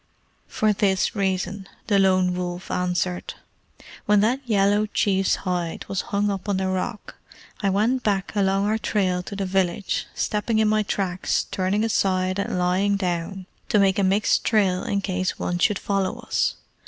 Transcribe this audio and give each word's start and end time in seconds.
"For 0.47 0.73
this 0.73 1.15
reason," 1.15 1.67
the 1.85 1.99
Lone 1.99 2.33
Wolf 2.33 2.71
answered: 2.71 3.35
"when 4.07 4.19
that 4.21 4.39
yellow 4.47 4.87
chief's 4.87 5.35
hide 5.45 5.85
was 5.87 6.01
hung 6.09 6.31
up 6.31 6.49
on 6.49 6.57
the 6.57 6.67
rock, 6.69 7.17
I 7.61 7.69
went 7.69 8.01
back 8.01 8.35
along 8.35 8.65
our 8.65 8.79
trail 8.79 9.21
to 9.21 9.35
the 9.35 9.45
village, 9.45 10.07
stepping 10.15 10.57
in 10.57 10.67
my 10.69 10.81
tracks, 10.81 11.43
turning 11.51 11.83
aside, 11.83 12.39
and 12.39 12.57
lying 12.57 12.95
down, 12.97 13.45
to 13.69 13.77
make 13.77 13.99
a 13.99 14.03
mixed 14.03 14.43
trail 14.43 14.81
in 14.83 15.01
case 15.01 15.37
one 15.37 15.59
should 15.59 15.77
follow 15.77 16.17
us. 16.17 16.55